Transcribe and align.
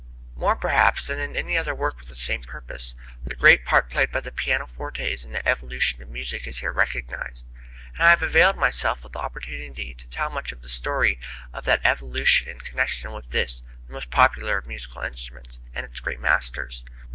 More, 0.35 0.55
perhaps, 0.55 1.05
than 1.05 1.19
in 1.19 1.35
any 1.35 1.61
work 1.73 1.99
with 1.99 2.09
the 2.09 2.15
same 2.15 2.41
purpose, 2.41 2.95
the 3.23 3.35
great 3.35 3.63
part 3.65 3.87
played 3.91 4.11
by 4.11 4.19
the 4.21 4.31
pianoforte 4.31 5.19
in 5.23 5.31
the 5.31 5.47
evolution 5.47 6.01
of 6.01 6.09
music 6.09 6.47
is 6.47 6.57
here 6.57 6.71
recognized, 6.71 7.45
and 7.93 8.01
I 8.01 8.09
have 8.09 8.23
availed 8.23 8.55
myself 8.57 9.05
of 9.05 9.11
the 9.11 9.19
opportunity 9.19 9.93
to 9.93 10.09
tell 10.09 10.31
much 10.31 10.51
of 10.51 10.63
the 10.63 10.69
story 10.69 11.19
of 11.53 11.65
that 11.65 11.81
evolution 11.85 12.47
in 12.47 12.61
connection 12.61 13.13
with 13.13 13.29
this, 13.29 13.61
the 13.85 13.93
most 13.93 14.09
popular 14.09 14.57
of 14.57 14.65
musical 14.65 15.03
instruments, 15.03 15.59
and 15.75 15.85
its 15.85 15.99
great 15.99 16.19
masters. 16.19 16.83